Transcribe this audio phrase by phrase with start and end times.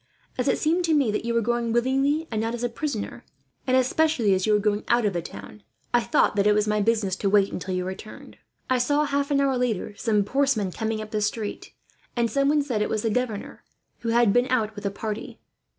[0.35, 3.23] As it seemed to me that you were going willingly, and not as a prisoner;
[3.67, 5.61] and especially as you were going out of the town,
[5.93, 8.39] I thought that it was my business to wait until you returned.
[8.67, 11.73] "I saw, half an hour, later some horsemen coming up the street,
[12.15, 13.63] and someone said that it was the governor,
[13.99, 15.39] who had been out with a party.